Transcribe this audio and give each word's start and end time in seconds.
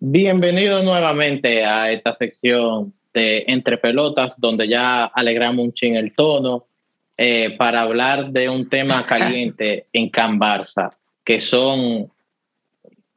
Bienvenido 0.00 0.80
nuevamente 0.84 1.64
a 1.64 1.90
esta 1.90 2.14
sección 2.14 2.94
de 3.12 3.42
Entre 3.48 3.78
Pelotas, 3.78 4.34
donde 4.36 4.68
ya 4.68 5.06
alegramos 5.06 5.64
un 5.64 5.72
chin 5.72 5.96
el 5.96 6.14
tono 6.14 6.66
eh, 7.16 7.56
para 7.58 7.80
hablar 7.80 8.30
de 8.30 8.48
un 8.48 8.68
tema 8.68 9.02
caliente 9.08 9.86
en 9.92 10.08
Can 10.08 10.38
Barça, 10.38 10.92
que 11.24 11.40
son, 11.40 12.12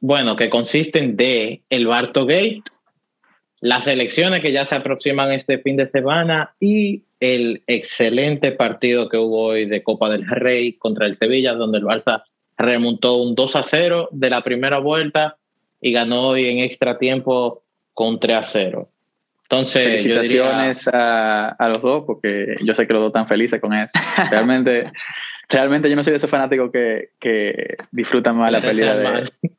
bueno, 0.00 0.34
que 0.34 0.50
consisten 0.50 1.16
de 1.16 1.62
el 1.70 1.86
Barto 1.86 2.26
Gate, 2.26 2.64
las 3.60 3.86
elecciones 3.86 4.40
que 4.40 4.50
ya 4.50 4.66
se 4.66 4.74
aproximan 4.74 5.30
este 5.30 5.58
fin 5.58 5.76
de 5.76 5.88
semana 5.88 6.52
y 6.58 7.04
el 7.20 7.62
excelente 7.68 8.50
partido 8.50 9.08
que 9.08 9.18
hubo 9.18 9.44
hoy 9.44 9.66
de 9.66 9.84
Copa 9.84 10.10
del 10.10 10.26
Rey 10.26 10.72
contra 10.72 11.06
el 11.06 11.16
Sevilla, 11.16 11.54
donde 11.54 11.78
el 11.78 11.84
Barça 11.84 12.24
remontó 12.58 13.18
un 13.18 13.36
2 13.36 13.54
a 13.54 13.62
0 13.62 14.08
de 14.10 14.30
la 14.30 14.42
primera 14.42 14.78
vuelta 14.78 15.36
y 15.82 15.92
ganó 15.92 16.28
hoy 16.28 16.48
en 16.48 16.60
extra 16.60 16.96
tiempo 16.96 17.64
con 17.92 18.18
3 18.18 18.36
a 18.36 18.44
0. 18.44 18.88
Entonces, 19.42 19.82
felicitaciones 19.82 20.88
a, 20.90 21.56
los 21.68 21.82
dos, 21.82 22.04
porque 22.06 22.56
yo 22.64 22.74
sé 22.74 22.86
que 22.86 22.94
los 22.94 23.02
dos 23.02 23.08
están 23.08 23.28
felices 23.28 23.60
con 23.60 23.74
eso. 23.74 23.92
Realmente, 24.30 24.84
realmente 25.50 25.90
yo 25.90 25.96
no 25.96 26.02
soy 26.02 26.12
de 26.12 26.16
esos 26.16 26.30
fanáticos 26.30 26.70
que, 26.72 27.10
que 27.20 27.76
disfrutan 27.90 28.36
más 28.36 28.50
la 28.50 28.60
pelea 28.60 28.96
de. 28.96 29.32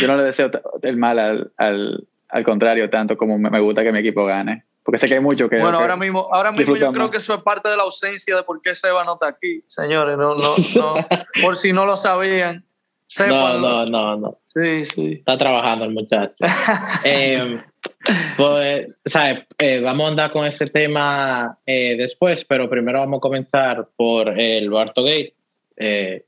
Yo 0.00 0.08
no 0.08 0.16
le 0.16 0.24
deseo 0.24 0.50
el 0.82 0.96
mal 0.96 1.16
al, 1.16 1.52
al, 1.58 2.08
al 2.28 2.44
contrario, 2.44 2.90
tanto 2.90 3.16
como 3.16 3.38
me 3.38 3.60
gusta 3.60 3.84
que 3.84 3.92
mi 3.92 4.00
equipo 4.00 4.24
gane. 4.24 4.64
Porque 4.82 4.98
sé 4.98 5.06
que 5.06 5.14
hay 5.14 5.20
mucho 5.20 5.48
que. 5.48 5.58
Bueno, 5.58 5.78
ahora 5.78 5.96
mismo, 5.96 6.28
ahora 6.32 6.50
mismo 6.50 6.76
yo 6.76 6.90
creo 6.90 7.08
que 7.08 7.18
eso 7.18 7.34
es 7.34 7.42
parte 7.42 7.68
de 7.68 7.76
la 7.76 7.84
ausencia 7.84 8.34
de 8.34 8.42
por 8.42 8.60
qué 8.60 8.74
Seba 8.74 9.04
no 9.04 9.12
está 9.12 9.28
aquí, 9.28 9.62
señores. 9.66 10.16
No, 10.16 10.34
no, 10.34 10.56
no. 10.74 10.94
por 11.42 11.56
si 11.56 11.72
no 11.72 11.86
lo 11.86 11.96
sabían. 11.96 12.64
No, 13.28 13.58
no, 13.58 13.86
no, 13.86 14.16
no. 14.16 14.38
Sí, 14.44 14.84
sí. 14.84 15.12
Está 15.12 15.38
trabajando 15.38 15.84
el 15.84 15.92
muchacho. 15.92 16.34
eh, 17.04 17.56
pues, 18.36 18.98
¿sabes? 19.06 19.44
Eh, 19.58 19.80
vamos 19.80 20.06
a 20.06 20.10
andar 20.10 20.32
con 20.32 20.46
este 20.46 20.66
tema 20.66 21.58
eh, 21.66 21.96
después, 21.96 22.44
pero 22.48 22.68
primero 22.68 22.98
vamos 22.98 23.18
a 23.18 23.20
comenzar 23.20 23.88
por 23.96 24.38
el 24.38 24.70
Barto 24.70 25.02
Gate, 25.02 25.34
eh, 25.76 26.24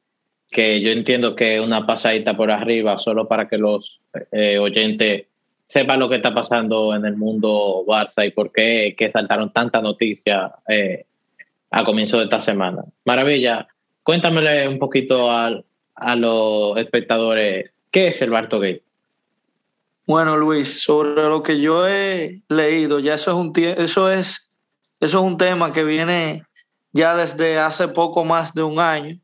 que 0.51 0.81
yo 0.81 0.91
entiendo 0.91 1.35
que 1.35 1.57
es 1.57 1.61
una 1.61 1.87
pasadita 1.87 2.37
por 2.37 2.51
arriba, 2.51 2.99
solo 2.99 3.29
para 3.29 3.49
que 3.49 3.59
los 3.59 4.01
oyentes 4.33 5.27
sepa 5.67 5.99
lo 5.99 6.09
que 6.09 6.17
está 6.17 6.35
pasando 6.35 6.95
en 6.95 7.05
el 7.05 7.17
mundo 7.17 7.85
Barça 7.87 8.27
y 8.27 8.31
por 8.31 8.51
qué 8.53 8.95
que 8.97 9.11
saltaron 9.11 9.53
tanta 9.53 9.83
noticia 9.83 10.55
a 11.71 11.85
comienzo 11.85 12.17
de 12.17 12.25
esta 12.25 12.41
semana. 12.41 12.83
Maravilla, 13.05 13.69
cuéntamele 14.03 14.67
un 14.69 14.79
poquito 14.79 15.31
a, 15.31 15.63
a 16.01 16.17
los 16.17 16.77
espectadores 16.79 17.71
qué 17.91 18.09
es 18.09 18.23
el 18.23 18.31
Barto 18.31 18.61
Gate. 18.61 18.83
Bueno, 20.07 20.37
Luis, 20.37 20.83
sobre 20.83 21.23
lo 21.23 21.43
que 21.43 21.61
yo 21.61 21.87
he 21.87 22.43
leído, 22.49 22.99
ya 22.99 23.15
eso 23.15 23.31
es 23.31 23.37
un 23.37 23.53
eso 23.57 24.11
es 24.11 24.53
eso 25.01 25.19
es 25.19 25.25
un 25.25 25.37
tema 25.37 25.73
que 25.73 25.85
viene 25.85 26.45
ya 26.93 27.15
desde 27.15 27.59
hace 27.59 27.89
poco 27.89 28.25
más 28.25 28.55
de 28.55 28.63
un 28.63 28.81
año, 28.81 29.19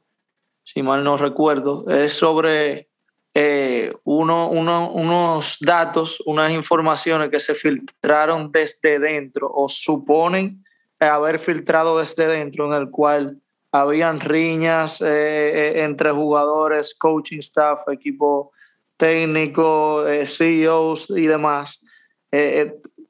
si 0.63 0.83
mal 0.83 1.03
no 1.03 1.17
recuerdo, 1.17 1.89
es 1.89 2.13
sobre 2.13 2.89
eh, 3.33 3.93
uno, 4.05 4.49
unos 4.49 5.57
datos, 5.61 6.23
unas 6.27 6.53
informaciones 6.53 7.31
que 7.31 7.41
se 7.41 7.55
filtraron 7.55 8.53
desde 8.53 8.99
dentro 8.99 9.51
o 9.53 9.69
suponen 9.69 10.65
haber 11.01 11.39
filtrado 11.39 11.99
desde 11.99 12.27
dentro, 12.27 12.67
en 12.67 12.81
el 12.81 12.91
cual 12.91 13.41
habían 13.75 14.21
riñas 14.21 15.01
eh, 15.01 15.07
eh, 15.09 15.83
entre 15.83 16.13
jugadores, 16.13 16.95
coaching 16.95 17.39
staff, 17.39 17.89
equipo 17.89 18.53
técnico, 18.97 20.05
CEOs 20.25 21.11
y 21.11 21.27
demás, 21.27 21.81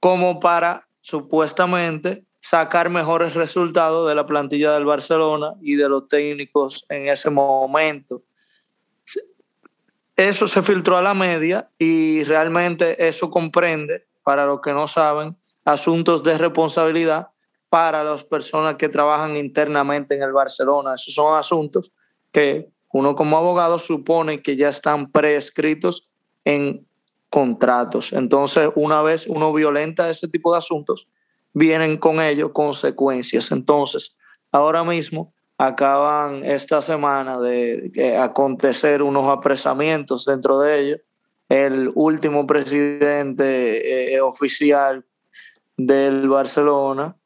como 0.01 0.41
para 0.41 0.89
supuestamente 1.03 2.25
sacar 2.41 2.89
mejores 2.89 3.35
resultados 3.35 4.09
de 4.09 4.15
la 4.15 4.25
plantilla 4.25 4.73
del 4.73 4.87
Barcelona 4.87 5.53
y 5.61 5.75
de 5.75 5.87
los 5.87 6.09
técnicos 6.09 6.87
en 6.89 7.09
ese 7.09 7.29
momento. 7.29 8.23
Eso 10.17 10.49
se 10.49 10.63
filtró 10.63 10.97
a 10.97 11.03
la 11.03 11.13
media 11.13 11.69
y 11.79 12.25
realmente 12.25 13.07
eso 13.07 13.29
comprende, 13.29 14.07
para 14.23 14.47
los 14.47 14.63
que 14.63 14.73
no 14.73 14.89
saben, 14.89 15.37
asuntos 15.67 16.23
de 16.23 16.39
responsabilidad 16.39 17.29
para 17.69 18.05
las 18.05 18.25
personas 18.25 18.77
que 18.77 18.89
trabajan 18.89 19.37
internamente 19.37 20.15
en 20.15 20.23
el 20.23 20.33
Barcelona. 20.33 20.95
Esos 20.95 21.15
son 21.15 21.37
asuntos 21.37 21.93
que 22.31 22.69
uno 22.93 23.17
como 23.17 23.37
abogado 23.37 23.79
supone 23.79 24.43
que 24.43 24.57
ya 24.57 24.69
están 24.69 25.11
prescritos 25.11 26.09
en 26.45 26.87
contratos. 27.29 28.13
Entonces, 28.13 28.71
una 28.77 29.03
vez 29.03 29.27
uno 29.27 29.53
violenta 29.53 30.09
ese 30.09 30.29
tipo 30.29 30.53
de 30.53 30.59
asuntos, 30.59 31.09
vienen 31.53 31.97
con 31.97 32.21
ello 32.21 32.53
consecuencias. 32.53 33.51
Entonces, 33.51 34.17
ahora 34.53 34.85
mismo 34.85 35.35
acaban 35.59 36.45
esta 36.45 36.83
semana 36.83 37.41
de 37.41 38.17
acontecer 38.21 39.03
unos 39.03 39.27
apresamientos 39.27 40.25
dentro 40.25 40.61
de 40.61 40.81
ellos. 40.81 41.01
El 41.49 41.91
último 41.95 42.47
presidente 42.47 44.15
eh, 44.15 44.21
oficial 44.21 45.05
del 45.77 46.29
Barcelona, 46.29 47.17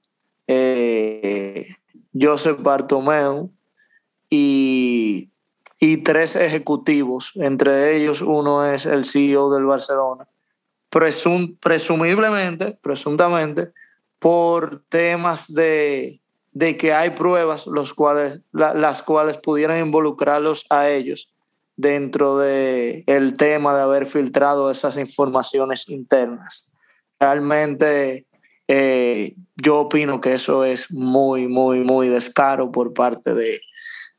eh, 0.49 1.69
Josep 2.19 2.61
Bartomeu, 2.61 3.51
y, 4.31 5.31
y, 5.81 5.97
tres 5.99 6.37
ejecutivos, 6.37 7.33
entre 7.37 7.97
ellos 7.97 8.21
uno 8.21 8.67
es 8.67 8.85
el 8.85 9.05
CEO 9.05 9.51
del 9.55 9.65
Barcelona, 9.65 10.27
Presum, 10.91 11.57
presumiblemente, 11.57 12.77
presuntamente, 12.83 13.73
por 14.19 14.83
temas 14.89 15.53
de 15.53 16.21
de 16.59 16.77
que 16.77 16.93
hay 16.93 17.11
pruebas 17.11 17.69
los 17.69 17.95
cuales, 17.95 18.41
las 18.51 19.03
cuales 19.03 19.37
pudieran 19.37 19.79
involucrarlos 19.79 20.67
a 20.71 20.89
ellos 20.89 21.33
dentro 21.77 22.39
del 22.39 23.05
el 23.07 23.35
tema 23.35 23.77
de 23.77 23.83
haber 23.83 24.07
filtrado 24.07 24.69
esas 24.69 24.97
informaciones 24.97 25.89
internas. 25.89 26.69
Realmente 27.21 28.27
eh, 28.69 29.35
yo 29.57 29.81
opino 29.81 30.21
que 30.21 30.35
eso 30.35 30.65
es 30.65 30.91
muy, 30.91 31.49
muy, 31.49 31.81
muy 31.81 32.09
descaro 32.09 32.71
por 32.71 32.93
parte 32.93 33.35
de, 33.35 33.61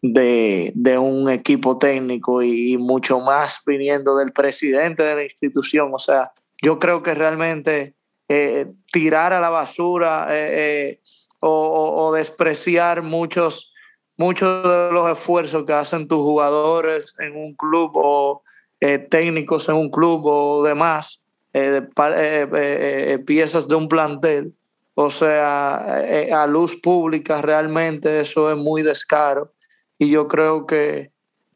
de, 0.01 0.97
un 0.97 1.29
equipo 1.29 1.77
técnico 1.77 2.41
y, 2.41 2.77
mucho 2.77 3.19
más 3.19 3.61
viniendo 3.65 4.17
del 4.17 4.31
presidente 4.31 5.03
de 5.03 5.15
la 5.15 5.23
institución. 5.23 5.91
O 5.93 5.99
sea, 5.99 6.31
yo 6.61 6.79
creo 6.79 7.03
que 7.03 7.13
realmente 7.13 7.95
eh, 8.27 8.67
tirar 8.91 9.33
a 9.33 9.39
la 9.39 9.49
basura 9.49 10.27
eh, 10.29 10.99
o, 11.39 12.11
despreciar 12.13 13.01
muchos, 13.01 13.73
muchos 14.17 14.63
de 14.63 14.91
los 14.91 15.09
esfuerzos 15.11 15.63
que 15.66 15.73
hacen 15.73 16.07
tus 16.07 16.19
jugadores 16.19 17.16
en 17.19 17.35
un 17.35 17.55
club 17.55 17.91
o 17.95 18.43
eh, 18.81 18.97
técnicos 18.97 19.69
en 19.69 19.75
un 19.75 19.89
club 19.89 20.25
o 20.25 20.63
demás, 20.63 21.21
eh, 21.53 21.87
eh, 21.95 23.19
piezas 23.25 23.67
de 23.67 23.75
un 23.75 23.87
plantel. 23.87 24.53
O 24.95 25.09
sea, 25.09 26.01
a 26.33 26.47
luz 26.47 26.75
pública 26.75 27.41
realmente 27.41 28.19
eso 28.19 28.51
es 28.51 28.57
muy 28.57 28.81
descaro 28.81 29.53
y 29.97 30.09
yo 30.09 30.27
creo 30.27 30.65
que 30.65 31.11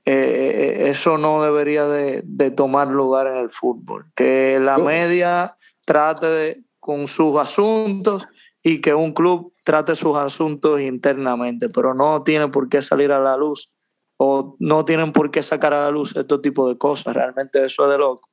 eso 0.05 1.17
no 1.17 1.43
debería 1.43 1.85
de, 1.87 2.21
de, 2.23 2.51
tomar 2.51 2.87
lugar 2.87 3.27
en 3.27 3.37
el 3.37 3.49
fútbol. 3.49 4.05
Que 4.15 4.59
la 4.61 4.77
media 4.77 5.57
trate 5.85 6.27
de, 6.27 6.63
con 6.79 7.07
sus 7.07 7.37
asuntos 7.37 8.25
y 8.61 8.79
que 8.79 8.93
un 8.93 9.13
club 9.13 9.53
trate 9.63 9.95
sus 9.95 10.15
asuntos 10.17 10.79
internamente, 10.81 11.69
pero 11.69 11.93
no 11.93 12.23
tiene 12.23 12.47
por 12.47 12.69
qué 12.69 12.81
salir 12.81 13.11
a 13.11 13.19
la 13.19 13.35
luz 13.35 13.71
o 14.17 14.55
no 14.59 14.85
tienen 14.85 15.11
por 15.11 15.31
qué 15.31 15.43
sacar 15.43 15.73
a 15.73 15.81
la 15.81 15.91
luz 15.91 16.15
este 16.15 16.37
tipo 16.39 16.67
de 16.67 16.77
cosas. 16.77 17.13
Realmente 17.13 17.65
eso 17.65 17.83
es 17.83 17.91
de 17.91 17.97
loco. 17.97 18.29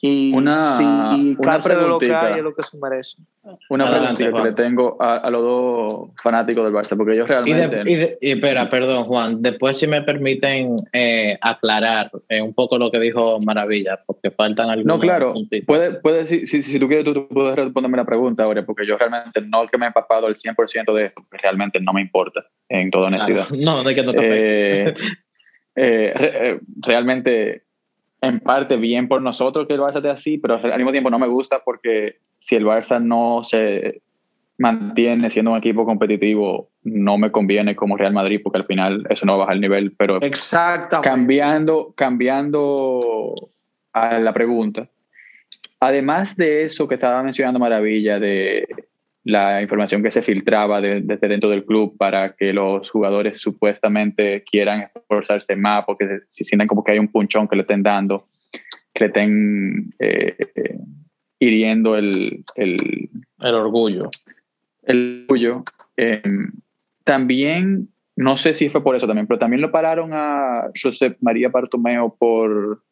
Y 0.00 0.32
una, 0.32 0.60
si 0.76 0.84
una 0.84 1.58
de 1.58 1.88
lo 1.88 1.98
que 1.98 2.14
hay 2.14 2.34
es 2.34 2.42
lo 2.42 2.54
que 2.54 2.62
se 2.62 2.78
merece. 2.78 3.16
Una 3.68 3.86
pregunta 3.86 4.14
que 4.14 4.48
le 4.48 4.52
tengo 4.52 4.96
a, 5.00 5.28
los 5.28 5.42
dos 5.42 6.10
fanáticos 6.22 6.64
del 6.64 6.72
Barça, 6.72 6.96
porque 6.96 7.14
ellos 7.14 7.26
realmente... 7.26 8.16
Y, 8.20 8.30
espera, 8.30 8.70
perdón 8.70 9.04
Juan, 9.04 9.42
después 9.42 9.76
si 9.78 9.88
me 9.88 10.02
permiten 10.02 10.76
eh, 10.92 11.36
aclarar 11.40 12.12
eh, 12.28 12.40
un 12.40 12.54
poco 12.54 12.78
lo 12.78 12.92
que 12.92 13.00
dijo 13.00 13.40
Maravilla, 13.40 13.98
porque 14.06 14.30
faltan 14.30 14.70
algunos 14.70 14.98
No, 14.98 15.00
claro, 15.00 15.34
puede, 15.66 15.94
puede, 15.94 16.26
si, 16.28 16.46
si, 16.46 16.78
tú 16.78 16.86
quieres 16.86 17.04
tú, 17.04 17.26
puedes 17.26 17.56
responderme 17.56 17.96
la 17.96 18.04
pregunta 18.04 18.44
ahora, 18.44 18.64
porque 18.64 18.86
yo 18.86 18.96
realmente 18.96 19.40
no 19.40 19.64
es 19.64 19.70
que 19.70 19.78
me 19.78 19.86
he 19.86 19.88
empapado 19.88 20.28
el 20.28 20.36
100% 20.36 20.94
de 20.94 21.06
esto, 21.06 21.22
porque 21.28 21.42
realmente 21.42 21.80
no 21.80 21.92
me 21.92 22.02
importa, 22.02 22.44
en 22.68 22.90
toda 22.92 23.08
honestidad. 23.08 23.48
no, 23.50 23.82
no, 23.82 23.90
es 23.90 23.96
que 23.96 24.02
no 24.04 24.12
te 24.12 24.94
eh, 25.80 26.60
realmente 26.82 27.67
en 28.20 28.40
parte 28.40 28.76
bien 28.76 29.08
por 29.08 29.22
nosotros 29.22 29.66
que 29.66 29.74
el 29.74 29.80
Barça 29.80 29.96
esté 29.96 30.10
así, 30.10 30.38
pero 30.38 30.56
al 30.56 30.76
mismo 30.76 30.92
tiempo 30.92 31.10
no 31.10 31.18
me 31.18 31.28
gusta 31.28 31.62
porque 31.64 32.16
si 32.38 32.56
el 32.56 32.64
Barça 32.64 33.00
no 33.00 33.44
se 33.44 34.02
mantiene 34.58 35.30
siendo 35.30 35.52
un 35.52 35.58
equipo 35.58 35.84
competitivo, 35.84 36.70
no 36.82 37.16
me 37.16 37.30
conviene 37.30 37.76
como 37.76 37.96
Real 37.96 38.12
Madrid 38.12 38.40
porque 38.42 38.58
al 38.58 38.66
final 38.66 39.06
eso 39.08 39.24
no 39.24 39.32
va 39.32 39.36
a 39.36 39.40
bajar 39.40 39.54
el 39.54 39.60
nivel. 39.60 39.92
Pero 39.96 40.18
cambiando, 41.02 41.92
cambiando 41.96 43.34
a 43.92 44.18
la 44.18 44.32
pregunta, 44.32 44.88
además 45.78 46.36
de 46.36 46.64
eso 46.64 46.88
que 46.88 46.96
estaba 46.96 47.22
mencionando 47.22 47.60
Maravilla, 47.60 48.18
de 48.18 48.66
la 49.28 49.60
información 49.60 50.02
que 50.02 50.10
se 50.10 50.22
filtraba 50.22 50.80
desde 50.80 51.28
dentro 51.28 51.50
del 51.50 51.66
club 51.66 51.98
para 51.98 52.32
que 52.34 52.54
los 52.54 52.88
jugadores 52.88 53.38
supuestamente 53.38 54.42
quieran 54.42 54.80
esforzarse 54.80 55.54
más 55.54 55.84
porque 55.84 56.20
se, 56.30 56.44
sienten 56.44 56.66
como 56.66 56.82
que 56.82 56.92
hay 56.92 56.98
un 56.98 57.08
punchón 57.08 57.46
que 57.46 57.56
le 57.56 57.60
estén 57.60 57.82
dando, 57.82 58.26
que 58.94 59.04
le 59.04 59.06
estén 59.08 59.94
eh, 59.98 60.34
hiriendo 61.38 61.98
el, 61.98 62.42
el, 62.54 63.10
el, 63.40 63.54
orgullo. 63.54 64.10
El 64.84 65.26
orgullo. 65.28 65.62
Em, 65.98 66.50
también, 67.04 67.90
no 68.16 68.38
sé 68.38 68.54
si 68.54 68.70
fue 68.70 68.82
por 68.82 68.96
eso 68.96 69.06
también, 69.06 69.26
pero 69.26 69.38
también 69.38 69.60
lo 69.60 69.70
pararon 69.70 70.12
a 70.14 70.70
José 70.82 71.18
María 71.20 71.50
Bartomeo 71.50 72.16
por 72.18 72.82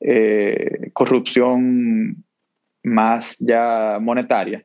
eh, 0.00 0.88
corrupción 0.94 2.24
más 2.82 3.36
ya 3.38 3.98
monetaria. 4.00 4.64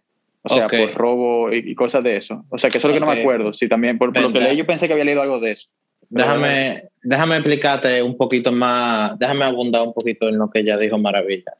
O 0.49 0.55
sea, 0.55 0.67
por 0.67 0.93
robo 0.93 1.53
y, 1.53 1.75
cosas 1.75 2.03
de 2.03 2.17
eso. 2.17 2.45
O 2.49 2.57
sea, 2.57 2.69
que 2.69 2.77
eso 2.77 2.87
es 2.87 2.95
lo 2.95 2.99
que 2.99 3.05
no 3.05 3.13
me 3.13 3.21
acuerdo. 3.21 3.53
Sí, 3.53 3.67
también, 3.67 3.97
por, 3.97 4.17
lo 4.17 4.33
que 4.33 4.39
leí, 4.39 4.57
yo 4.57 4.65
pensé 4.65 4.87
que 4.87 4.93
había 4.93 5.05
leído 5.05 5.21
algo 5.21 5.39
de 5.39 5.51
eso. 5.51 5.69
Déjame, 6.09 6.83
déjame 7.03 7.35
explicarte 7.35 8.01
un 8.01 8.15
poquito 8.15 8.51
más, 8.51 9.17
déjame 9.19 9.45
abundar 9.45 9.81
un 9.81 9.93
poquito 9.93 10.29
en 10.29 10.37
lo 10.37 10.49
que 10.49 10.63
ya 10.63 10.77
dijo 10.77 10.97
Maravilla. 10.97 11.53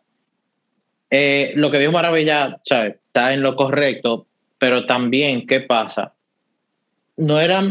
Eh, 1.09 1.53
lo 1.55 1.69
que 1.69 1.79
dijo 1.79 1.91
Maravilla, 1.91 2.59
¿sabes? 2.63 2.95
Está 2.95 3.33
en 3.33 3.41
lo 3.41 3.55
correcto, 3.55 4.27
pero 4.57 4.85
también, 4.85 5.45
¿qué 5.45 5.61
pasa? 5.61 6.13
No 7.17 7.39
era, 7.39 7.61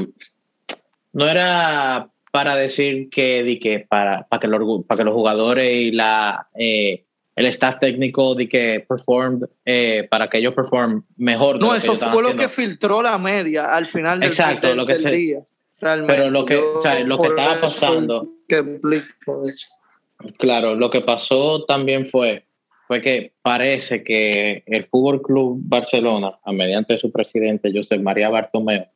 no 1.12 1.28
era 1.28 2.08
para 2.30 2.56
decir 2.56 3.08
que, 3.08 3.58
que 3.62 3.86
para, 3.88 4.26
para, 4.28 4.40
que 4.40 4.48
los, 4.48 4.84
para 4.84 4.98
que 4.98 5.04
los 5.04 5.14
jugadores 5.14 5.70
y 5.70 5.92
la, 5.92 6.48
eh, 6.54 7.05
el 7.36 7.46
staff 7.46 7.78
técnico 7.78 8.34
de 8.34 8.48
que 8.48 8.84
performed 8.88 9.44
eh, 9.64 10.08
para 10.10 10.28
que 10.28 10.38
ellos 10.38 10.54
performen 10.54 11.04
mejor. 11.18 11.60
No, 11.60 11.74
eso 11.74 11.94
fue 11.94 12.22
lo 12.22 12.34
que 12.34 12.48
filtró 12.48 13.02
la 13.02 13.18
media 13.18 13.76
al 13.76 13.86
final 13.86 14.20
del, 14.20 14.30
Exacto, 14.30 14.74
lo 14.74 14.86
que 14.86 14.96
día. 14.96 15.40
Pero 15.78 16.30
lo 16.30 16.46
que, 16.46 16.56
o 16.56 16.80
sea, 16.82 16.98
lo 17.00 17.18
que 17.18 17.28
estaba 17.28 17.60
pasando. 17.60 18.30
claro, 20.38 20.74
lo 20.74 20.88
que 20.90 21.02
pasó 21.02 21.66
también 21.66 22.06
fue, 22.06 22.46
fue 22.88 23.02
que 23.02 23.32
parece 23.42 24.02
que 24.02 24.62
el 24.64 24.86
Fútbol 24.86 25.20
Club 25.20 25.58
Barcelona, 25.62 26.38
a 26.42 26.52
mediante 26.52 26.96
su 26.96 27.12
presidente 27.12 27.70
José 27.70 27.98
María 27.98 28.30
Bartomeu, 28.30 28.86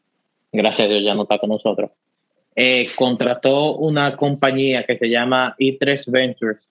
gracias 0.50 0.86
a 0.86 0.90
Dios 0.90 1.04
ya 1.04 1.14
no 1.14 1.25
está 1.25 1.38
con 1.38 1.50
nosotros, 1.50 1.90
eh, 2.56 2.88
contrató 2.96 3.76
una 3.76 4.16
compañía 4.16 4.84
que 4.84 4.96
se 4.96 5.10
llama 5.10 5.54
E3 5.58 6.10
Ventures 6.10 6.69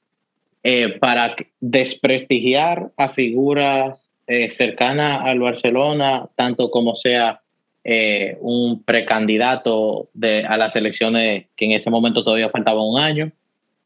eh, 0.61 0.97
para 0.99 1.37
desprestigiar 1.61 2.91
a 2.97 3.09
figuras 3.09 3.97
eh, 4.27 4.51
cercanas 4.51 5.21
al 5.23 5.39
Barcelona, 5.39 6.27
tanto 6.35 6.69
como 6.69 6.97
sea 6.97 7.39
eh, 7.85 8.37
un 8.41 8.83
precandidato 8.83 10.09
de, 10.13 10.45
a 10.45 10.57
las 10.57 10.75
elecciones 10.75 11.45
que 11.55 11.65
en 11.65 11.71
ese 11.71 11.89
momento 11.89 12.25
todavía 12.25 12.49
faltaba 12.49 12.83
un 12.83 12.99
año, 12.99 13.31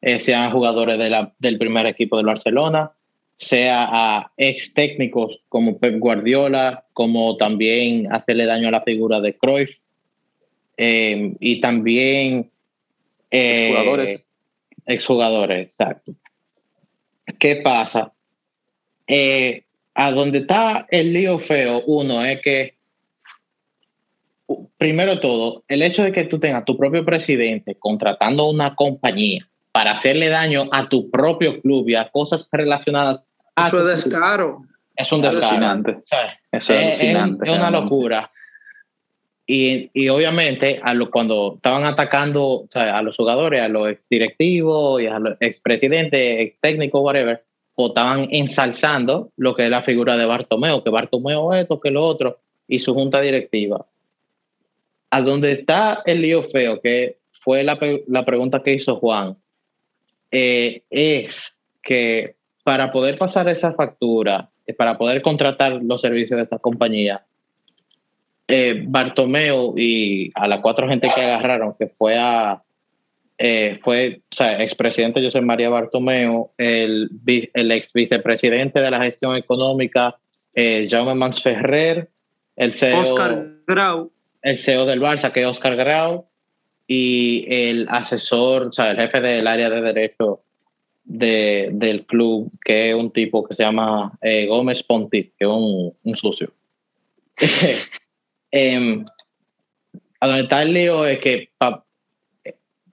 sean 0.02 0.52
jugadores 0.52 0.98
de 0.98 1.10
la, 1.10 1.32
del 1.40 1.58
primer 1.58 1.86
equipo 1.86 2.18
del 2.18 2.26
Barcelona, 2.26 2.92
sea 3.38 3.88
a 3.90 4.32
ex 4.36 4.74
técnicos 4.74 5.40
como 5.48 5.78
Pep 5.78 5.98
Guardiola, 5.98 6.84
como 6.92 7.38
también 7.38 8.12
hacerle 8.12 8.46
daño 8.46 8.68
a 8.68 8.72
la 8.72 8.82
figura 8.82 9.22
de 9.22 9.38
Cruyff, 9.38 9.78
y 10.76 11.62
también... 11.62 12.52
exjugadores. 13.30 14.26
Exjugadores, 14.86 15.68
exacto. 15.68 16.14
¿Qué 17.44 17.58
pasa? 17.58 18.14
Eh, 19.06 19.66
a 19.96 20.12
donde 20.12 20.38
está 20.38 20.88
el 20.90 21.12
lío 21.12 21.40
feo, 21.40 21.84
uno 21.88 22.24
es 22.24 22.40
que, 22.42 22.78
primero 24.78 25.20
todo, 25.20 25.66
el 25.68 25.82
hecho 25.82 26.04
de 26.04 26.14
que 26.14 26.24
tú 26.24 26.40
tengas 26.40 26.64
tu 26.64 26.78
propio 26.78 27.04
presidente 27.04 27.76
contratando 27.76 28.50
una 28.50 28.76
compañía 28.76 29.46
para 29.74 29.92
hacerle 29.92 30.30
daño 30.30 30.70
a 30.72 30.88
tu 30.88 31.12
propio 31.12 31.60
club 31.60 31.90
y 31.90 31.96
a 31.96 32.10
cosas 32.12 32.48
relacionadas 32.50 33.26
a 33.58 33.68
Eso 33.68 33.90
es 33.90 34.06
descaro. 34.06 34.62
Es 34.96 35.12
un 35.12 35.22
descaro. 35.22 36.02
es, 36.50 36.70
es, 36.70 37.04
una 37.50 37.70
locura. 37.70 38.32
Y, 39.46 39.90
y, 39.94 40.08
obviamente 40.08 40.80
a 40.82 40.94
lo, 40.94 41.12
cuando 41.12 41.56
estaban 41.56 41.84
atacando 41.84 42.66
a 42.74 43.02
los 43.02 43.18
jugadores, 43.18 43.62
a 43.62 43.68
los 43.68 43.90
ex 43.90 44.08
directivos 44.10 45.02
y 45.02 45.08
a 45.08 45.20
los 45.20 45.36
ex 45.42 45.60
presidentes, 45.60 46.40
ex 46.40 46.60
técnicos, 46.62 47.02
whatever, 47.02 47.44
o 47.76 47.88
estaban 47.88 48.28
ensalzando 48.32 49.32
lo 49.36 49.56
que 49.56 49.66
es 49.66 49.70
la 49.70 49.84
figura 49.84 50.16
de 50.16 50.26
Bartomeo, 50.26 50.84
que 50.84 50.90
Bartomeo 50.90 51.54
esto, 51.54 51.80
que 51.80 51.92
lo 51.92 52.06
otro, 52.06 52.40
y 52.68 52.80
su 52.80 52.94
junta 52.94 53.20
directiva. 53.20 53.86
A 55.10 55.22
donde 55.22 55.52
está 55.52 56.02
el 56.06 56.22
lío 56.22 56.44
feo, 56.44 56.80
que 56.80 57.18
fue 57.32 57.64
la, 57.64 57.78
la 58.08 58.26
pregunta 58.26 58.64
que 58.64 58.74
hizo 58.74 58.96
Juan, 58.96 59.36
eh, 60.32 60.84
es 60.90 61.54
que 61.82 62.36
para 62.64 62.92
poder 62.92 63.18
pasar 63.18 63.50
esa 63.50 63.74
factura, 63.74 64.50
para 64.78 64.98
poder 64.98 65.22
contratar 65.22 65.74
los 65.84 66.02
servicios 66.02 66.38
de 66.38 66.44
esa 66.44 66.60
compañía, 66.60 67.26
eh, 68.48 68.84
Bartomeo 68.86 69.74
y 69.78 70.32
a 70.36 70.48
las 70.48 70.62
cuatro 70.62 70.88
gente 70.88 71.12
que 71.14 71.22
agarraron, 71.22 71.76
que 71.78 71.88
fue 71.88 72.18
a 72.18 72.62
eh, 73.38 73.80
fue 73.84 74.22
o 74.32 74.36
sea, 74.36 74.62
expresidente 74.64 75.24
José 75.24 75.42
María 75.42 75.70
Bartomeo, 75.70 76.52
el, 76.58 77.10
el 77.26 77.72
ex 77.72 77.92
vicepresidente 77.92 78.80
de 78.80 78.92
la 78.92 79.02
gestión 79.02 79.36
económica 79.36 80.18
eh, 80.56 80.88
Jaume 80.90 81.16
Mans 81.16 81.42
Ferrer, 81.42 82.10
el 82.56 82.74
CEO, 82.74 83.00
Oscar 83.00 83.48
Grau. 83.66 84.12
el 84.42 84.58
CEO 84.60 84.86
del 84.86 85.02
Barça, 85.02 85.32
que 85.32 85.42
es 85.42 85.48
Oscar 85.48 85.76
Grau, 85.76 86.28
y 86.88 87.46
el 87.50 87.88
asesor, 87.90 88.68
o 88.68 88.72
sea, 88.72 88.92
el 88.92 88.98
jefe 88.98 89.20
del 89.20 89.48
área 89.48 89.70
de 89.70 89.82
derecho 89.82 90.42
de, 91.04 91.70
del 91.74 92.06
club, 92.06 92.52
que 92.64 92.92
es 92.92 92.96
un 92.96 93.12
tipo 93.12 93.44
que 93.44 93.56
se 93.56 93.64
llama 93.64 94.14
eh, 94.22 94.46
Gómez 94.48 94.84
Ponti, 94.84 95.24
que 95.24 95.46
es 95.46 95.48
un, 95.48 95.94
un 96.04 96.16
sucio. 96.16 96.52
Em, 98.56 99.04
a 100.20 100.28
donde 100.28 100.44
está 100.44 100.62
el 100.62 100.74
lío 100.74 101.08
es 101.08 101.20
que 101.20 101.50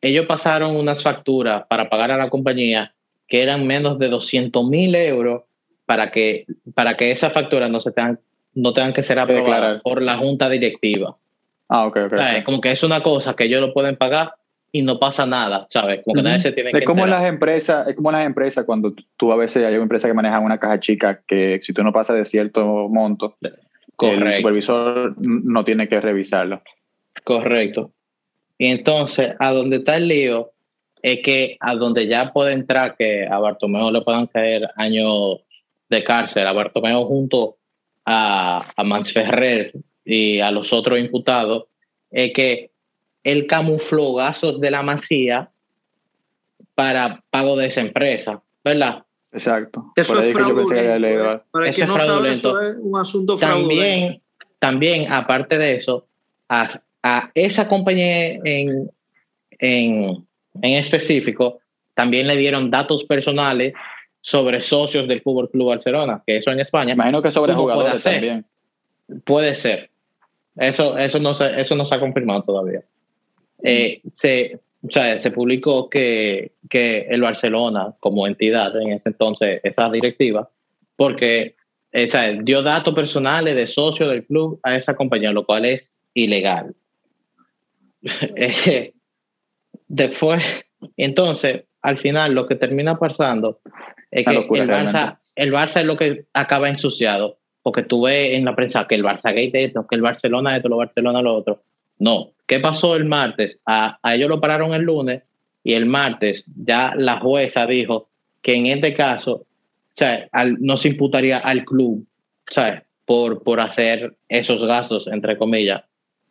ellos 0.00 0.24
pasaron 0.24 0.74
unas 0.74 1.02
facturas 1.02 1.64
para 1.68 1.90
pagar 1.90 2.10
a 2.10 2.16
la 2.16 2.30
compañía 2.30 2.94
que 3.28 3.42
eran 3.42 3.66
menos 3.66 3.98
de 3.98 4.08
200 4.08 4.66
mil 4.66 4.94
euros 4.94 5.42
para 5.84 6.10
que, 6.10 6.46
para 6.74 6.96
que 6.96 7.10
esas 7.10 7.34
facturas 7.34 7.70
no, 7.70 7.78
se 7.80 7.92
tengan, 7.92 8.18
no 8.54 8.72
tengan 8.72 8.94
que 8.94 9.02
ser 9.02 9.18
aprobadas 9.18 9.82
por 9.82 10.02
la 10.02 10.16
junta 10.16 10.48
directiva. 10.48 11.16
Ah, 11.68 11.86
ok, 11.86 11.96
ok. 12.06 12.44
Como 12.46 12.62
que 12.62 12.72
es 12.72 12.82
una 12.82 13.02
cosa 13.02 13.34
que 13.34 13.44
ellos 13.44 13.60
lo 13.60 13.74
pueden 13.74 13.96
pagar 13.96 14.32
y 14.72 14.80
no 14.80 14.98
pasa 14.98 15.26
nada, 15.26 15.66
¿sabes? 15.68 16.00
Como 16.04 16.14
que 16.14 16.22
nadie 16.22 16.40
se 16.40 16.52
tiene 16.52 16.70
es 16.72 16.84
como 16.86 17.06
las 17.06 17.24
empresas, 17.24 17.86
es 17.86 17.96
como 17.96 18.10
las 18.10 18.24
empresas 18.24 18.64
cuando 18.64 18.94
tú 19.18 19.30
a 19.30 19.36
veces 19.36 19.62
hay 19.62 19.74
una 19.74 19.82
empresa 19.82 20.08
que 20.08 20.14
maneja 20.14 20.38
una 20.38 20.58
caja 20.58 20.80
chica 20.80 21.20
que 21.26 21.60
si 21.62 21.74
tú 21.74 21.82
no 21.82 21.92
pasas 21.92 22.16
de 22.16 22.24
cierto 22.24 22.88
monto, 22.88 23.36
el 24.02 24.32
supervisor 24.32 25.14
no 25.18 25.64
tiene 25.64 25.88
que 25.88 26.00
revisarlo. 26.00 26.62
Correcto. 27.24 27.92
Y 28.58 28.66
entonces, 28.66 29.34
a 29.38 29.52
donde 29.52 29.76
está 29.76 29.96
el 29.96 30.08
lío, 30.08 30.50
es 31.02 31.20
que 31.22 31.56
a 31.60 31.74
donde 31.74 32.06
ya 32.06 32.32
puede 32.32 32.52
entrar 32.52 32.96
que 32.96 33.26
a 33.26 33.38
Bartomeo 33.38 33.90
le 33.90 34.02
puedan 34.02 34.26
caer 34.26 34.68
años 34.76 35.40
de 35.88 36.04
cárcel, 36.04 36.46
a 36.46 36.52
Bartomeo 36.52 37.04
junto 37.06 37.56
a, 38.04 38.70
a 38.76 38.84
Mansferrer 38.84 39.72
y 40.04 40.40
a 40.40 40.50
los 40.50 40.72
otros 40.72 40.98
imputados, 40.98 41.64
es 42.10 42.32
que 42.32 42.70
él 43.24 43.46
camufló 43.46 44.14
gastos 44.14 44.60
de 44.60 44.70
la 44.70 44.82
masía 44.82 45.50
para 46.74 47.22
pago 47.30 47.56
de 47.56 47.66
esa 47.66 47.80
empresa, 47.80 48.42
¿verdad? 48.64 49.04
Exacto. 49.32 49.92
Eso 49.96 50.20
es 50.20 50.32
fraudulento. 50.32 51.44
Para 51.50 51.70
que 51.70 51.86
no 51.86 51.98
sabe, 51.98 52.32
eso 52.32 52.60
es 52.60 52.76
un 52.80 52.98
asunto 52.98 53.36
también, 53.36 54.20
También, 54.58 55.12
aparte 55.12 55.56
de 55.56 55.76
eso, 55.76 56.06
a, 56.48 56.80
a 57.02 57.30
esa 57.34 57.68
compañía 57.68 58.32
en, 58.44 58.90
en, 59.58 60.26
en, 60.62 60.72
específico, 60.74 61.60
también 61.94 62.26
le 62.26 62.36
dieron 62.36 62.70
datos 62.70 63.04
personales 63.04 63.74
sobre 64.20 64.60
socios 64.60 65.08
del 65.08 65.22
Fútbol 65.22 65.50
Club 65.50 65.68
Barcelona, 65.68 66.22
que 66.26 66.36
eso 66.36 66.50
en 66.50 66.60
España. 66.60 66.94
Imagino 66.94 67.22
que 67.22 67.30
sobre 67.30 67.54
jugadores 67.54 68.02
puede 68.02 68.14
también. 68.14 68.44
Puede 69.24 69.54
ser. 69.54 69.90
Eso, 70.56 70.98
eso, 70.98 71.18
no 71.20 71.34
se, 71.34 71.60
eso 71.60 71.74
no 71.74 71.86
se 71.86 71.94
ha 71.94 72.00
confirmado 72.00 72.42
todavía. 72.42 72.82
Eh, 73.62 74.00
se, 74.16 74.58
o 74.82 74.90
sea, 74.90 75.18
se 75.18 75.30
publicó 75.30 75.90
que, 75.90 76.52
que, 76.68 77.06
el 77.10 77.20
Barcelona, 77.20 77.94
como 78.00 78.26
entidad 78.26 78.80
en 78.80 78.92
ese 78.92 79.10
entonces, 79.10 79.60
esa 79.62 79.90
directiva, 79.90 80.48
porque 80.96 81.54
o 81.92 82.10
sea, 82.10 82.32
dio 82.32 82.62
datos 82.62 82.94
personales 82.94 83.56
de 83.56 83.66
socio 83.66 84.08
del 84.08 84.24
club 84.24 84.60
a 84.62 84.76
esa 84.76 84.94
compañía, 84.94 85.32
lo 85.32 85.44
cual 85.44 85.64
es 85.64 85.88
ilegal. 86.14 86.74
Después, 89.88 90.44
entonces, 90.96 91.64
al 91.82 91.98
final, 91.98 92.32
lo 92.32 92.46
que 92.46 92.54
termina 92.54 92.96
pasando 92.98 93.58
es 94.10 94.24
que 94.24 94.36
el 94.36 94.68
Barça, 94.68 95.18
el 95.34 95.52
Barça 95.52 95.80
es 95.80 95.84
lo 95.84 95.96
que 95.96 96.26
acaba 96.32 96.68
ensuciado, 96.68 97.38
porque 97.62 97.82
tú 97.82 98.02
ves 98.02 98.34
en 98.36 98.44
la 98.44 98.54
prensa 98.54 98.86
que 98.86 98.94
el 98.94 99.04
Barça 99.04 99.34
Gate 99.34 99.64
esto, 99.64 99.86
que 99.88 99.96
el 99.96 100.02
Barcelona 100.02 100.56
esto, 100.56 100.68
lo 100.68 100.76
Barcelona 100.76 101.22
lo 101.22 101.34
otro. 101.34 101.62
No, 102.00 102.32
¿qué 102.48 102.58
pasó 102.58 102.96
el 102.96 103.04
martes? 103.04 103.58
A, 103.64 103.98
a 104.02 104.14
ellos 104.16 104.28
lo 104.28 104.40
pararon 104.40 104.74
el 104.74 104.82
lunes 104.82 105.22
y 105.62 105.74
el 105.74 105.86
martes 105.86 106.44
ya 106.56 106.92
la 106.96 107.20
jueza 107.20 107.66
dijo 107.66 108.08
que 108.42 108.54
en 108.54 108.66
este 108.66 108.94
caso 108.94 109.46
no 110.58 110.76
se 110.76 110.88
imputaría 110.88 111.38
al 111.38 111.64
club 111.64 112.06
¿sabes? 112.50 112.82
Por, 113.04 113.42
por 113.42 113.60
hacer 113.60 114.14
esos 114.28 114.62
gastos, 114.64 115.06
entre 115.06 115.36
comillas. 115.36 115.82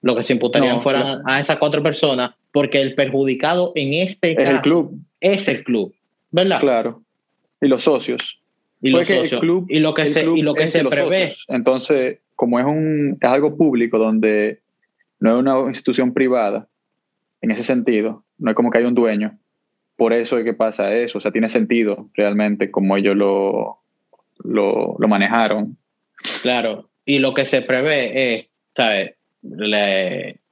Lo 0.01 0.15
que 0.15 0.23
se 0.23 0.33
imputarían 0.33 0.81
fueran 0.81 1.21
a 1.25 1.41
esas 1.41 1.57
cuatro 1.57 1.83
personas, 1.83 2.31
porque 2.53 2.79
el 2.79 2.95
perjudicado 2.95 3.73
en 3.75 3.93
este 3.93 4.35
caso 4.35 4.47
es 4.47 4.55
el 4.55 4.61
club. 4.61 4.99
Es 5.19 5.47
el 5.47 5.63
club, 5.63 5.93
¿verdad? 6.31 6.61
Claro. 6.61 7.01
Y 7.59 7.67
los 7.67 7.83
socios. 7.83 8.39
Y, 8.81 8.91
los 8.91 9.05
socios. 9.05 9.41
Club, 9.41 9.65
y 9.67 9.79
lo 9.79 9.93
que 9.93 10.09
se, 10.09 10.23
y 10.23 10.41
lo 10.41 10.53
que 10.53 10.69
se 10.69 10.85
prevé. 10.85 11.33
Entonces, 11.49 12.19
como 12.35 12.59
es, 12.59 12.65
un, 12.65 13.17
es 13.19 13.29
algo 13.29 13.57
público 13.57 13.97
donde 13.97 14.59
no 15.19 15.31
es 15.31 15.39
una 15.39 15.59
institución 15.67 16.13
privada, 16.13 16.67
en 17.41 17.51
ese 17.51 17.63
sentido, 17.63 18.23
no 18.37 18.51
es 18.51 18.55
como 18.55 18.69
que 18.69 18.79
hay 18.79 18.85
un 18.85 18.95
dueño. 18.95 19.37
Por 19.95 20.13
eso 20.13 20.37
es 20.37 20.45
que 20.45 20.53
pasa 20.53 20.93
eso, 20.93 21.17
o 21.17 21.21
sea, 21.21 21.31
tiene 21.31 21.49
sentido 21.49 22.09
realmente 22.13 22.71
como 22.71 22.95
ellos 22.95 23.15
lo, 23.15 23.79
lo, 24.43 24.95
lo 24.97 25.07
manejaron. 25.07 25.77
Claro, 26.41 26.89
y 27.05 27.19
lo 27.19 27.33
que 27.33 27.45
se 27.45 27.61
prevé 27.61 28.35
es, 28.35 28.49
¿sabes? 28.75 29.15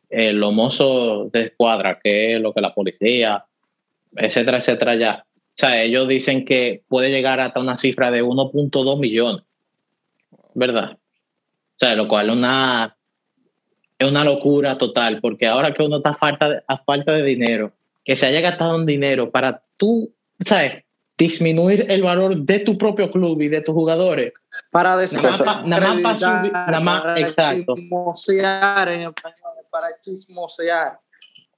El 0.09 0.39
mozo 0.39 1.29
de 1.29 1.43
escuadra, 1.43 1.99
que 2.01 2.35
es 2.35 2.41
lo 2.41 2.53
que 2.53 2.61
la 2.61 2.73
policía, 2.73 3.45
etcétera, 4.15 4.57
etcétera, 4.57 4.95
ya. 4.95 5.25
O 5.29 5.59
sea, 5.59 5.81
ellos 5.81 6.07
dicen 6.07 6.45
que 6.45 6.83
puede 6.87 7.09
llegar 7.09 7.39
hasta 7.39 7.59
una 7.59 7.77
cifra 7.77 8.11
de 8.11 8.23
1.2 8.23 8.99
millones, 8.99 9.43
¿verdad? 10.53 10.93
O 10.93 11.79
sea, 11.79 11.95
lo 11.95 12.07
cual 12.07 12.29
es 12.29 12.35
una, 12.35 12.96
es 13.99 14.07
una 14.07 14.23
locura 14.23 14.77
total, 14.77 15.19
porque 15.21 15.47
ahora 15.47 15.73
que 15.73 15.83
uno 15.83 15.97
está 15.97 16.11
a 16.11 16.15
falta 16.15 16.49
de, 16.49 16.63
a 16.67 16.77
falta 16.77 17.13
de 17.13 17.23
dinero, 17.23 17.71
que 18.05 18.15
se 18.15 18.25
haya 18.25 18.41
gastado 18.41 18.75
un 18.75 18.85
dinero 18.85 19.31
para 19.31 19.61
tú, 19.77 20.11
¿sabes? 20.45 20.83
disminuir 21.17 21.85
el 21.89 22.03
valor 22.03 22.35
de 22.37 22.59
tu 22.59 22.77
propio 22.77 23.09
club 23.09 23.41
y 23.41 23.47
de 23.47 23.61
tus 23.61 23.73
jugadores. 23.73 24.33
Para 24.71 24.95
nada 25.65 25.93
más, 25.95 26.19
para, 26.19 26.79
más, 26.79 27.19
exacto. 27.19 27.75
Chismosear 27.75 28.89
en 28.89 29.01
español, 29.01 29.65
para 29.71 29.87
chismosear. 29.99 30.99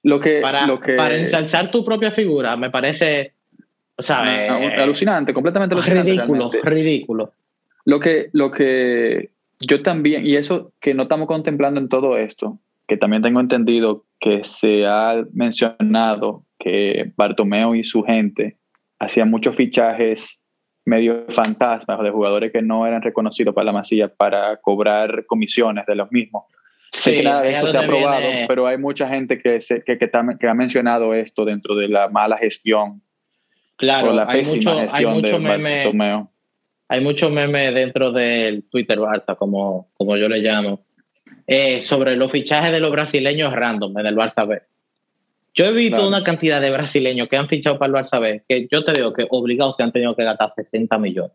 Lo 0.03 0.19
que, 0.19 0.39
para, 0.39 0.65
lo 0.65 0.79
que, 0.79 0.93
para 0.93 1.17
ensalzar 1.17 1.71
tu 1.71 1.83
propia 1.83 2.11
figura, 2.11 2.55
me 2.55 2.69
parece, 2.69 3.33
o 3.97 4.01
sea, 4.01 4.21
ah, 4.21 4.63
eh, 4.63 4.81
alucinante, 4.81 5.33
completamente 5.33 5.75
alucinante. 5.75 6.11
Ridículo, 6.13 6.51
ridículo. 6.63 7.33
Lo 7.83 7.99
que, 7.99 8.29
lo 8.31 8.49
que 8.49 9.31
yo 9.59 9.83
también, 9.83 10.25
y 10.25 10.35
eso 10.35 10.71
que 10.79 10.93
no 10.93 11.03
estamos 11.03 11.27
contemplando 11.27 11.79
en 11.79 11.89
todo 11.89 12.17
esto, 12.17 12.59
que 12.87 12.97
también 12.97 13.21
tengo 13.21 13.39
entendido 13.39 14.05
que 14.19 14.43
se 14.43 14.85
ha 14.85 15.23
mencionado 15.33 16.43
que 16.57 17.11
Bartomeo 17.15 17.75
y 17.75 17.83
su 17.83 18.03
gente 18.03 18.57
hacían 18.99 19.29
muchos 19.29 19.55
fichajes 19.55 20.39
medio 20.85 21.25
fantasmas 21.29 22.01
de 22.01 22.09
jugadores 22.09 22.51
que 22.51 22.61
no 22.61 22.85
eran 22.87 23.01
reconocidos 23.01 23.53
para 23.53 23.65
la 23.65 23.71
masilla 23.71 24.07
para 24.13 24.57
cobrar 24.57 25.25
comisiones 25.25 25.85
de 25.85 25.95
los 25.95 26.11
mismos. 26.11 26.45
sé 26.91 27.15
que 27.15 27.23
nada 27.23 27.41
de 27.41 27.53
esto 27.53 27.67
se 27.67 27.77
ha 27.77 27.81
aprobado, 27.81 28.27
pero 28.47 28.65
hay 28.65 28.77
mucha 28.77 29.07
gente 29.07 29.39
que, 29.39 29.61
se, 29.61 29.83
que, 29.83 29.97
que, 29.97 30.09
que, 30.39 30.47
ha 30.47 30.53
mencionado 30.53 31.13
esto 31.13 31.45
dentro 31.45 31.75
de 31.75 31.87
la 31.87 32.09
mala 32.09 32.37
gestión. 32.37 33.01
Claro, 33.77 34.11
la 34.11 34.25
hay 34.27 34.43
mucho, 34.43 34.87
hay 34.91 35.05
mucho 35.05 35.39
meme, 35.39 35.83
Hay 36.89 37.01
mucho 37.01 37.29
meme 37.29 37.71
dentro 37.71 38.11
del 38.11 38.63
Twitter 38.63 38.97
Barça, 38.97 39.37
como, 39.37 39.89
como 39.93 40.17
yo 40.17 40.27
le 40.27 40.39
llamo, 40.39 40.81
eh, 41.45 41.83
sobre 41.83 42.15
los 42.15 42.31
fichajes 42.31 42.71
de 42.71 42.79
los 42.79 42.91
brasileños 42.91 43.53
random 43.53 43.97
en 43.99 44.05
el 44.07 44.15
Barça 44.15 44.47
B. 44.47 44.61
Yo 45.53 45.65
he 45.65 45.71
visto 45.71 46.07
una 46.07 46.23
cantidad 46.23 46.59
de 46.59 46.71
brasileños 46.71 47.29
que 47.29 47.37
han 47.37 47.47
fichado 47.47 47.77
para 47.77 47.99
el 47.99 48.05
Barça 48.05 48.19
B, 48.19 48.43
que 48.47 48.67
yo 48.71 48.83
te 48.83 48.93
digo 48.93 49.13
que 49.13 49.27
obligados 49.29 49.75
se 49.75 49.83
han 49.83 49.91
tenido 49.91 50.15
que 50.15 50.23
gastar 50.23 50.51
60 50.53 50.97
millones 50.97 51.31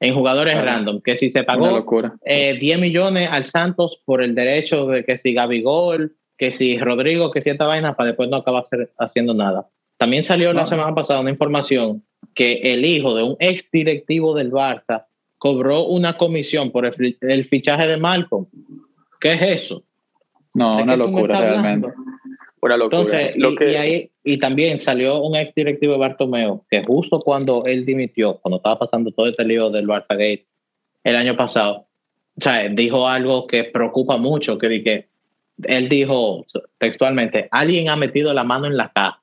en 0.00 0.14
jugadores 0.14 0.54
random, 0.54 1.00
que 1.00 1.16
si 1.16 1.30
se 1.30 1.42
pagó 1.42 1.84
eh, 2.24 2.56
10 2.58 2.78
millones 2.78 3.28
al 3.30 3.46
Santos 3.46 4.00
por 4.04 4.22
el 4.22 4.34
derecho 4.34 4.86
de 4.86 5.04
que 5.04 5.18
si 5.18 5.32
Gabigol, 5.32 6.16
que 6.36 6.52
si 6.52 6.78
Rodrigo, 6.78 7.30
que 7.30 7.40
si 7.40 7.50
esta 7.50 7.66
vaina, 7.66 7.96
para 7.96 8.08
después 8.08 8.28
no 8.28 8.36
acabar 8.36 8.64
haciendo 8.98 9.34
nada. 9.34 9.66
También 9.96 10.22
salió 10.22 10.52
la 10.52 10.66
semana 10.66 10.94
pasada 10.94 11.20
una 11.20 11.30
información 11.30 12.04
que 12.38 12.72
el 12.72 12.84
hijo 12.84 13.16
de 13.16 13.24
un 13.24 13.36
ex 13.40 13.68
directivo 13.72 14.32
del 14.32 14.52
Barça 14.52 15.06
cobró 15.38 15.86
una 15.86 16.16
comisión 16.16 16.70
por 16.70 16.86
el, 16.86 17.44
fichaje 17.46 17.88
de 17.88 17.96
Malcolm. 17.96 18.46
¿Qué 19.18 19.32
es 19.32 19.56
eso? 19.64 19.82
No, 20.54 20.80
una 20.80 20.96
locura 20.96 21.40
realmente. 21.40 21.88
Entonces, 22.62 23.34
y, 24.22 24.38
también 24.38 24.78
salió 24.78 25.20
un 25.20 25.34
ex 25.34 25.52
directivo 25.52 25.94
de 25.94 25.98
Bartomeo 25.98 26.64
que 26.70 26.84
justo 26.84 27.18
cuando 27.18 27.64
él 27.64 27.84
dimitió, 27.84 28.38
cuando 28.38 28.58
estaba 28.58 28.78
pasando 28.78 29.10
todo 29.10 29.26
este 29.26 29.44
lío 29.44 29.70
del 29.70 29.88
Barça 29.88 30.10
Gate 30.10 30.46
el 31.02 31.16
año 31.16 31.36
pasado, 31.36 31.86
o 32.36 32.40
sea, 32.40 32.68
dijo 32.68 33.08
algo 33.08 33.48
que 33.48 33.64
preocupa 33.64 34.16
mucho, 34.16 34.58
que, 34.58 34.84
que 34.84 35.08
él 35.64 35.88
dijo 35.88 36.46
textualmente, 36.78 37.48
alguien 37.50 37.88
ha 37.88 37.96
metido 37.96 38.32
la 38.32 38.44
mano 38.44 38.68
en 38.68 38.76
la 38.76 38.92
caja. 38.92 39.20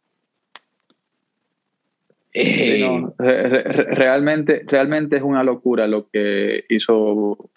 Realmente, 3.17 4.63
realmente 4.67 5.15
es 5.17 5.23
una 5.23 5.43
locura 5.43 5.87
lo 5.87 6.09
que 6.09 6.65
hizo 6.69 7.49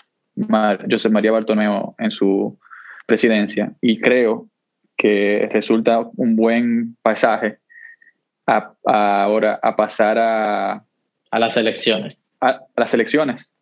José 0.90 1.10
María 1.10 1.32
Bartomeo 1.32 1.96
en 1.98 2.10
su 2.10 2.58
presidencia 3.06 3.72
y 3.80 4.00
creo 4.00 4.48
que 4.96 5.48
resulta 5.52 6.08
un 6.16 6.36
buen 6.36 6.96
pasaje 7.02 7.58
a, 8.46 8.72
ahora 8.84 9.58
a 9.62 9.74
pasar 9.76 10.18
a, 10.18 10.84
a 11.30 11.38
las 11.38 11.56
elecciones. 11.56 12.16
A, 12.40 12.60
las 12.76 12.94
elecciones. 12.94 13.54